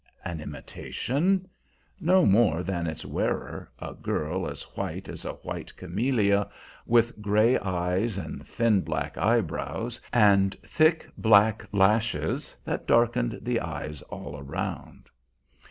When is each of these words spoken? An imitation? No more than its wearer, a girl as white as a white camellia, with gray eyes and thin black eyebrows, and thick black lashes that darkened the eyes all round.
An 0.25 0.41
imitation? 0.41 1.47
No 1.99 2.25
more 2.25 2.63
than 2.63 2.87
its 2.87 3.05
wearer, 3.05 3.69
a 3.77 3.93
girl 3.93 4.49
as 4.49 4.63
white 4.75 5.07
as 5.07 5.25
a 5.25 5.33
white 5.33 5.75
camellia, 5.77 6.47
with 6.87 7.21
gray 7.21 7.55
eyes 7.59 8.17
and 8.17 8.43
thin 8.47 8.81
black 8.81 9.15
eyebrows, 9.19 10.01
and 10.11 10.55
thick 10.65 11.07
black 11.19 11.67
lashes 11.71 12.55
that 12.65 12.87
darkened 12.87 13.37
the 13.43 13.59
eyes 13.59 14.01
all 14.09 14.41
round. 14.41 15.07